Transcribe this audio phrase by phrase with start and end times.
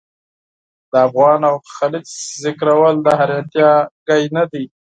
[0.91, 2.05] د افغان او خلج
[2.43, 3.71] ذکرول د حیرانتیا
[4.07, 4.61] خبره نه ده.